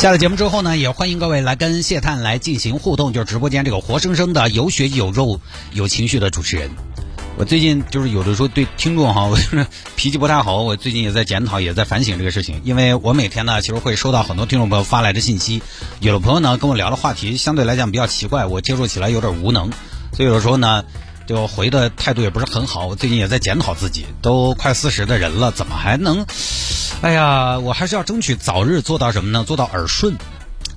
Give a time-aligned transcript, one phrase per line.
[0.00, 5.38] 下了节目之后呢，也欢迎各位来跟谢探来进行互动，就是直播间这个活生生的有血有肉、
[5.74, 6.70] 有情绪的主持人。
[7.36, 10.62] 我最近就是有的时候对听众哈，我就是脾气不太好。
[10.62, 15.62] 我最近也在检讨，也在反省这个事情，因为我每天呢，其实会收到很多听众朋友发来的信息，
[16.00, 19.70] 有的朋友呢跟我聊的话题相对来讲比较奇怪，我接触起来有点无能，
[20.14, 20.82] 所以有的时候呢，
[21.30, 22.88] 就回的态度也不是很好。
[22.88, 26.26] 我最近也在检讨自己，都快四十的人了，怎么还能？
[27.02, 29.44] 哎呀，我还是要争取早日做到什么呢？
[29.46, 30.16] 做到耳顺，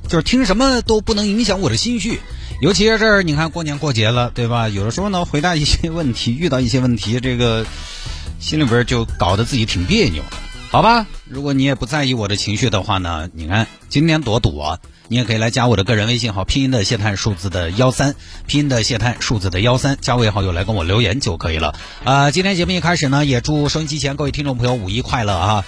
[0.07, 2.19] 就是听什么都不能影响我的心绪。
[2.61, 4.69] 尤其是这儿，你看过年过节了，对吧？
[4.69, 7.65] 有的时候呢，回答一些问题，遇到一些问题，这个
[8.39, 10.37] 心里边就搞得自己挺别扭的，
[10.73, 11.05] 好吧？
[11.29, 14.79] 如果你也不在意我的情绪的话呢，你看今天多堵啊！
[15.07, 18.15] 你也可以来加我的个人微信号，拼音的谢探数字的幺三，
[18.47, 21.75] 拼音的谢探数字的幺三，加为好友来跟我留言就可以了。
[22.03, 25.63] 啊，今天节目一开始呢，也祝收音机前各位听众朋友五一快乐啊！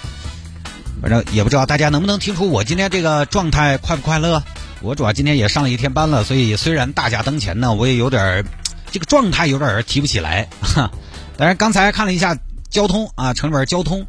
[1.00, 4.42] 反正也不知道大家能不能听出我今天这个状态快不快乐。
[4.82, 8.44] 我主要今天也上了一天班了，所以虽然大驾登前呢，我也有点
[8.90, 10.48] 这个状态有点提不起来。
[10.60, 10.90] 哈，
[11.36, 12.36] 但是刚才看了一下
[12.68, 14.04] 交通啊，城里边交通，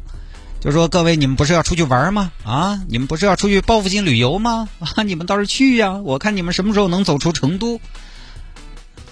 [0.60, 2.32] 就说各位你们不是要出去玩吗？
[2.44, 4.68] 啊，你们不是要出去报复性旅游吗？
[4.80, 5.92] 啊，你们倒是去呀！
[5.92, 7.80] 我看你们什么时候能走出成都？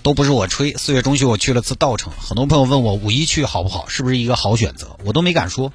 [0.02, 0.74] 都不是我吹。
[0.74, 4.96] 四月中旬我去了次稻城，很多朋友问我五一去好不好，是不是一个好选择？
[5.04, 5.72] 我都没敢说。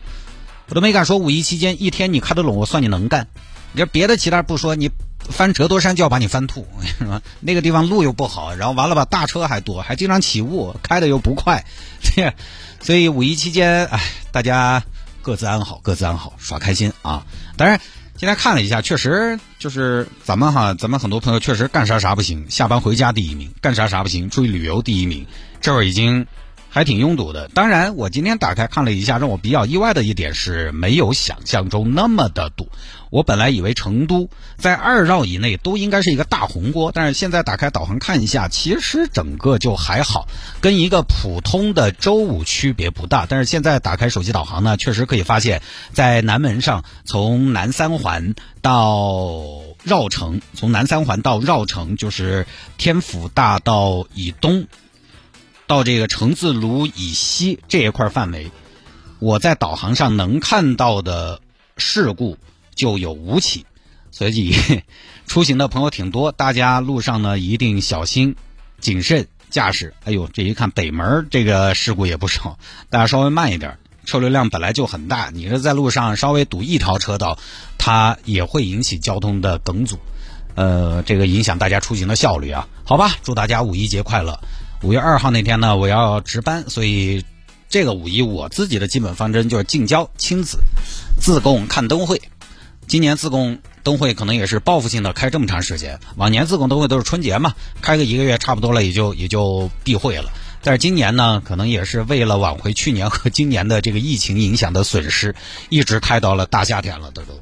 [0.68, 3.28] 我都没敢说，五一期间一天你开得拢，我算你能干。
[3.74, 6.66] 你说别的其他不说，你翻折多山就要把你翻吐，
[7.42, 11.66] 那个地方路又不好，然后完了吧，大车还多，还经常起雾，开的又不快，
[12.02, 12.34] 这
[12.82, 14.02] 所以五一期间，哎，
[14.32, 14.84] 大家
[15.22, 17.26] 各自安好，各自安好，耍开心啊！
[17.56, 17.80] 当然，
[18.18, 25.26] 今天看了一下，确实就是咱们哈，咱们很多朋友确实干啥啥不行，下班回家第一名，干啥啥不行，出去旅游第一名，
[25.62, 26.26] 这会儿已经。
[26.74, 27.50] 还挺拥堵的。
[27.50, 32.70] 当然，我今天打开看了一下，让我比较意外的一点是没有想象中那么的堵。
[33.10, 40.30] 我本来以为成都在二绕以内都应该是一个大红锅，但是现在打开导航看一下，其实整个就还好，
[40.62, 43.26] 跟一个普通的周五区别不大。
[43.28, 45.62] 但是现在打开手机导航呢，确实可以发现，
[45.92, 49.36] 在南门上从南三环到
[49.84, 54.68] 绕城，从南三环到绕城就是天府大道以东。
[55.72, 58.52] 到这个成字路以西这一块范围，
[59.20, 61.40] 我在导航上能看到的
[61.78, 62.38] 事故
[62.76, 63.66] 就有五起，
[64.12, 64.54] 所以
[65.28, 68.36] 出行的朋友挺多，大家路上呢一定小心
[68.82, 69.94] 谨慎驾驶。
[70.04, 72.60] 哎呦，这一看北门这个事故也不少，
[72.90, 77.40] 大家稍微慢一点，车流量本来就很大，你是在路上稍微堵一条车道，
[77.78, 79.98] 它也会引起交通的梗阻，
[80.56, 82.68] 呃，这个影响大家出行的效率啊。
[82.84, 84.38] 好吧，祝大家五一节快乐。
[84.84, 87.24] 五月二号那天呢，我要值班，所以
[87.70, 90.58] 这个五一我自己的基本方针就是近郊亲子
[91.20, 92.20] 自贡看灯会。
[92.88, 100.32] 今年自贡灯会可能也是报复性的开这么长时间，往年自贡灯会都是春节嘛，开个一个月差不多了，也就也就闭会了。
[100.64, 105.36] 但是今年呢，可能也是为了挽回去年和今年的这个疫情影响的损失，
[105.70, 107.40] 一直开到了大夏天了，都都。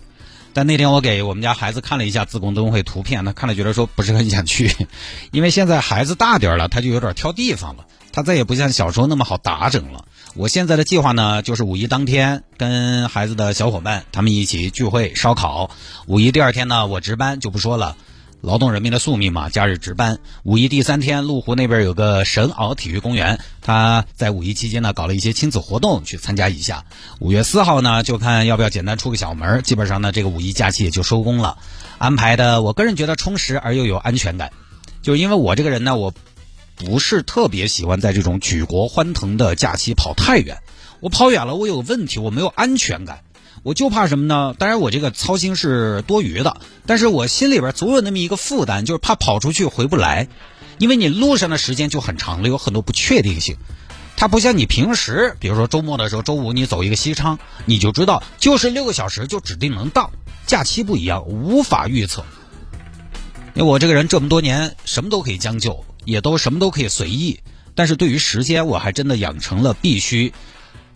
[0.59, 4.70] 但那天我给我们家孩子看了一下自贡灯会图片，他看了觉得说不是很想去，
[5.31, 10.03] 因为现在孩子大点了，他就有点挑地方了，他再也不像小时候那么好打整了。
[10.36, 15.72] 我现在的计划呢，就是五一当天跟孩子的小伙伴他们一起聚会烧烤，
[16.08, 17.96] 五一第二天呢我值班就不说了。
[18.42, 20.20] 劳动人民的宿命嘛，假日值班。
[20.44, 26.86] 五一第三天，麓湖那边有个神鳌体育公园，他在五一期间呢搞了一些亲子活动，去参加一下。
[27.20, 29.62] 五月四号呢，就看要不要简单出个小门。
[29.64, 31.58] 基本上呢，这个五一假期也就收工了。
[31.98, 34.54] 安排的，我个人觉得充实而又有安全感。
[35.02, 36.14] 就因为我这个人呢，我
[36.76, 40.59] 不是特别喜欢在这种举国欢腾的假期跑太远。
[41.02, 43.20] 我跑远了，我有问题，我没有安全感。
[43.64, 44.56] 我就怕什么呢？
[44.58, 50.28] 当然，我这个操心是多余的，但是我心里边总有那么一个负担，就是怕跑出去回不来，
[50.78, 53.58] 因为你路上的时间就很长了，有很多不确定性。
[54.16, 60.11] 它不像你平时，比如说周末的时候，周五你走一个西昌，你就知道就是六个小时就指定能到。
[60.46, 62.26] 假期不一样，无法预测。
[63.56, 67.40] 因为我这个人这么多年什么都可以将就，也都什么都可以随意，
[67.76, 70.34] 但是对于时间，我还真的养成了必须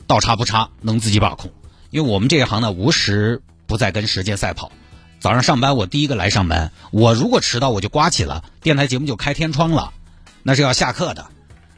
[0.07, 1.51] 倒插不插，能自己把控。
[1.93, 4.71] 因为我们这一行呢，无时不在跟时间赛跑，
[5.19, 9.93] 早上上班我第一个来上班，我如果迟到我就刮起了，电台节目就开天窗了，
[10.41, 11.27] 那是要下课的。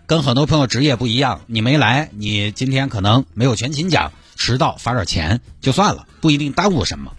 [0.06, 7.12] 跟很多朋友职业不一样，你没来，你今天可能没有全勤奖，迟到罚点钱就算了，不一定耽误什么。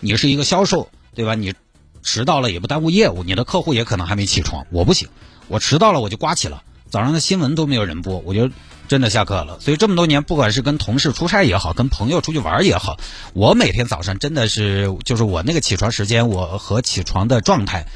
[0.00, 1.34] 你是一个销售，对吧？
[1.34, 1.54] 你
[2.02, 4.66] 迟到了也不耽误业务，你的客户也可能还没起床。
[4.70, 5.08] 我不行，
[5.48, 8.50] 我迟到了我就刮起了，早上的新闻都没有人播，我就
[8.86, 9.58] 真的下课了。
[9.60, 12.98] 所以这么多年，不管是跟同事出差也好，跟朋友出去玩也好，
[13.32, 17.86] 我每天早上真的是就是我那个起床时间，我和起床的状态。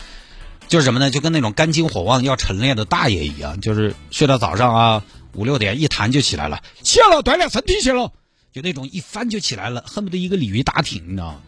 [0.66, 1.10] 就是什么呢？
[1.10, 5.04] 就跟那种肝经火旺要晨练的大爷一样，就是睡到早上啊
[5.34, 8.10] 五六点一弹就起来了，起了锻炼身体去了，
[8.54, 11.38] 就那种一翻就起来了，恨不得一个鲤鱼打挺，你知道吗？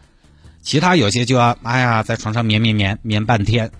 [0.61, 3.71] 其他有些就要哎呀，在床上眠眠眠眠半天，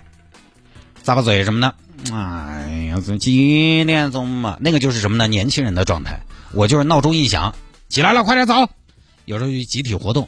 [1.06, 1.76] 咂巴嘴什么的，
[2.12, 4.58] 哎呀，几点钟嘛？
[4.60, 5.28] 那个就是什么呢？
[5.28, 6.22] 年轻人的状态。
[6.54, 7.54] 我就是闹钟一响，
[7.90, 8.54] 起来了，快点走。
[9.26, 10.28] 有时候去集体活动，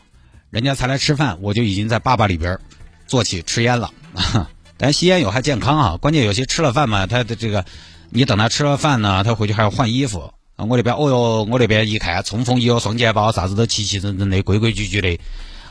[0.50, 2.59] 人家才来吃饭，我就已经在爸爸里边
[3.07, 3.91] 做起吃烟了。
[4.77, 5.97] 但吸烟有害健康啊！
[5.97, 7.65] 关键有些吃了饭嘛，他的这个，
[8.09, 10.33] 你等他吃了饭呢，他回去还要换衣服。
[10.57, 15.19] 我那边，哦哟，我那边一看，冲锋衣，双肩包，啥子都齐齐整整的，规规矩矩的。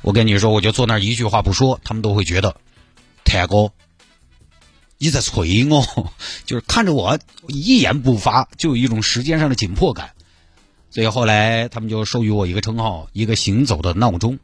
[0.03, 2.57] 我跟你说，我就坐那儿一句话不说，他们都会觉得，
[3.25, 3.71] 谭哥，
[5.03, 6.13] 你在催我，
[6.45, 7.19] 就是看着我
[7.49, 10.11] 一言不发，就有一种时间上的紧迫感。
[10.91, 14.39] 所以后来他们就授予我一个称号，一个行走的闹钟。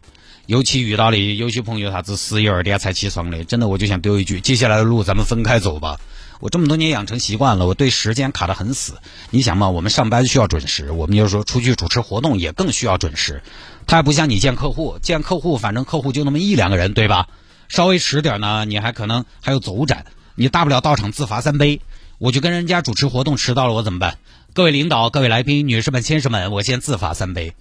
[0.47, 6.01] 尤其遇到的有些朋友，啥子十一二点才起床的，真的我就想丢一句：接下来的路咱们分开走吧。
[6.41, 8.95] 我这么多年养成习惯了，我对时间卡得很死。
[9.31, 13.43] 你想嘛，我们上班需要准时，我们就是说出去主持活动也更需要准时。
[13.87, 17.29] 他还不像你见客户，见客户反正客户就那么一两个人，对吧？
[17.69, 20.07] 稍微迟点呢，你还可能还有走展，
[20.37, 21.81] 你大不了到场自罚三杯。
[22.19, 24.19] 我就跟人家主持活动迟到了，我怎么办？
[24.55, 27.53] 各位领导、各位来宾、女士们、先生们，我先自罚三杯。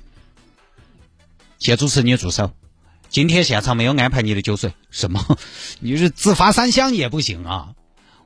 [1.60, 2.52] 谢主持，你助手。
[3.10, 5.38] 今天现场没有安排你的酒水，什么？
[5.80, 7.70] 你是自罚三箱也不行啊！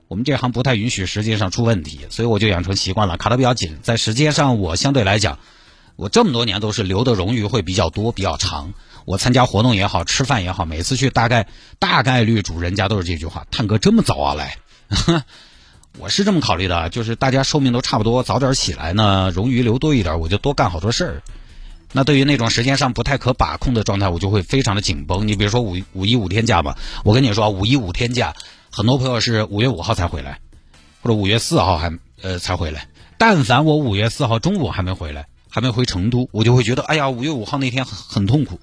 [0.08, 3.78] 我们这行不太允许时间上出问题，所以我就养成习惯了，卡的比较紧。
[3.82, 5.40] 在时间上，我相对来讲，
[5.96, 8.74] 我这么多年都是留的冗余会比较多、比较长。
[9.06, 11.48] 我参加活动也好，吃饭也好，每次去大概
[11.80, 14.58] 大概率主人家都是这句话：“探哥这么早啊来？”
[15.98, 21.24] 我是这么考虑的，就是大家寿命都差不多，早点起来呢，冗余留多一点，我就多干好多事儿。
[21.92, 25.28] 那对于那种时间上不太可把控的状态，我就会非常的紧绷。
[25.28, 28.36] 你比如说五五一五天假吧，我跟你说五一五天假，
[28.70, 30.40] 很多朋友是五月五号才回来，
[31.02, 32.88] 或者五月四号还呃才回来。
[33.18, 38.60] 但凡我五月四号中午还没回来，还没回成都，我就会觉得哎呀，五月五号那天很很痛苦。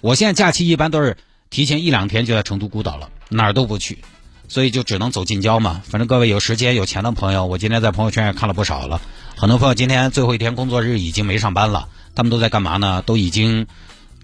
[0.00, 1.16] 我现在假期一般都是
[1.50, 3.98] 提前一两天就在成都孤岛了，哪儿都不去，
[4.48, 5.82] 所以就只能走近郊嘛。
[5.88, 9.00] 反正各位有时间有钱的朋友，我今天在朋友圈也看了不少了。
[9.36, 11.88] 很多朋友今天最后一天工作日已经没上班了。
[12.14, 13.02] 他们都在干嘛呢？
[13.06, 13.66] 都已经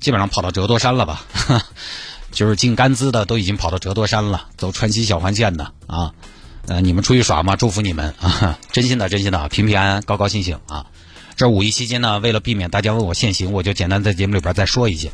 [0.01, 1.25] 基本上跑到折多山了吧？
[2.33, 6.13] 就是进甘孜的都已经跑到折多山了，走川西小环线的啊。
[6.67, 7.55] 呃，你们出去耍嘛？
[7.57, 8.59] 祝福你们啊！
[8.73, 10.87] 真心的，真心的，平平安安，高高兴兴啊！
[11.37, 15.13] 这五一期间呢，为了避免大家问我限行，我就简单在节目里边再说一些，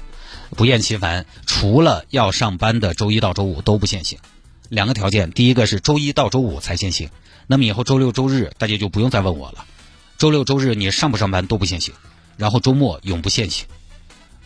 [0.56, 1.26] 不厌其烦。
[1.46, 4.18] 除了要上班的周一到周五都不限行，
[4.68, 7.10] 两个条件：第一个是周一到周五才限行，
[7.46, 9.64] 那么以后周六周日大家就不用再问我了。
[10.18, 11.94] 周六周日你上不上班都不限行。
[12.36, 13.66] 然后周末永不限行，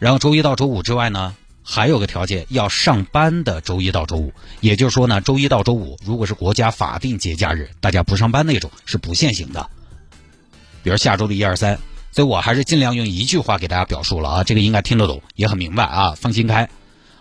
[0.00, 9.70] 然后周一到周五之外呢，还有个条件，要上班的周一到周五，也就是说呢，周一到周五如果是国家法定节假日，大家不上班那种是不限行的。
[10.82, 11.78] 比如下周的一二三，
[12.14, 16.68] 所以我还是尽量用一句话给大家表述了啊，这个应该听得懂，也很明白啊，放心开。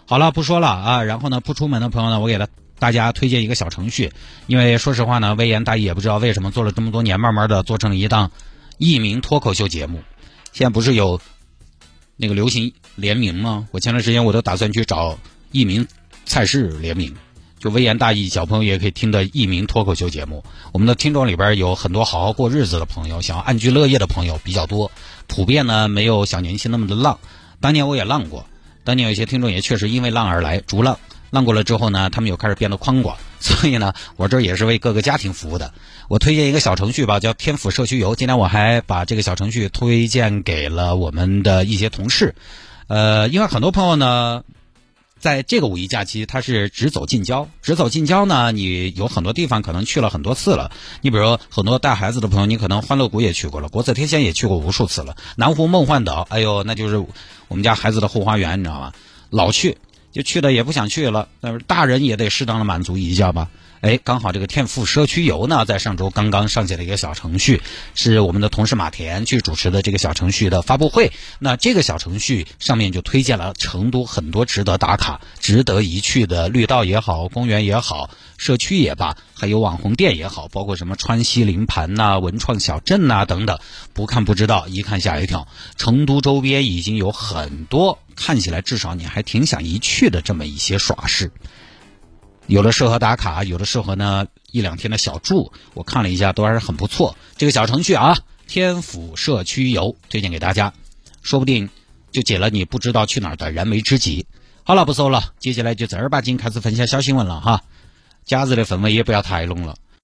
[0.06, 2.48] 好了，不说了啊，然后呢，不出门的朋友呢，我给他
[2.78, 4.12] 大家推荐一个小程序，
[4.46, 8.30] 因为说实话呢，微言大义也不知道为什么做了这么多年，慢慢的做成了一档
[8.78, 10.04] 艺名脱口秀节目。
[10.52, 11.20] 现在不是有
[12.16, 13.68] 那个流行联名吗？
[13.72, 15.18] 我前段时间我都打算去找
[15.52, 15.88] 艺名
[16.24, 17.16] 菜市联名，
[17.64, 20.44] 就微言大义，小朋友也可以听的一名脱口秀节目。
[20.74, 24.92] 我们的听众里边有很多好好过日子的朋友，想要安居乐业的朋友比较多，
[25.28, 27.20] 普遍呢没有小年轻那么的浪。
[27.62, 28.46] 当年我也浪过，
[28.84, 31.00] 当年有些听众也确实因为浪而来，逐浪。
[31.30, 35.74] 浪过了之后呢，他们又开始变得宽广， 所以呢，我这也是为各个家庭服务的。
[36.10, 38.14] 我推荐一个小程序吧，叫天府社区游。
[38.14, 42.36] 今天我还把这个小程序推荐给了我们的一些同事，
[42.88, 44.44] 呃，因为很多朋友呢，
[45.24, 50.70] 在这个五一假期它是直走近郊，直走近郊呢，你有很多地方可能去了很多次了。
[51.00, 56.98] 你比如很多带孩子的朋友，你可能欢乐谷也去过了，国色天香也去过无数次了，南湖梦幻岛，哎呦，那就是
[57.48, 58.92] 我们家孩子的后花园，你知道吗？
[59.30, 59.78] 老去。
[60.12, 61.30] 就去的也不想去了。
[61.40, 63.50] 但是大人也得适当的满足一下吧。
[63.84, 67.62] 哎，刚好这个天府社区游呢，在上周刚刚上线了一个小程序，
[67.96, 71.12] 是我们的同事马田去主持的这个小程序的发布会。
[71.38, 83.60] 那这个小程序上面就推荐了成都很多值得打卡、值得一去的绿道也好、公园也好、社区也罢，还有网红店也好，包括什么川西林盘呐、文创小镇呐等等。
[83.92, 85.46] 不看不知道，一看吓一跳。
[85.76, 91.34] 成都周边已经有很多看起来至少你还挺想一去的这么一些耍事。
[92.48, 95.52] 有的适合打卡，有的适合呢一两天的小住。
[95.74, 97.16] 我看了一下，都还是很不错。
[97.38, 100.74] 这个小程序啊，天府社区游推荐给大家，
[101.22, 101.70] 说不定
[102.12, 104.26] 就解了你不知道去哪儿的燃眉之急。
[104.64, 107.64] 好了，不搜了，接下来就正儿八经开始分享小新闻了哈。
[108.26, 109.76] 假日的氛围也不要太浓了。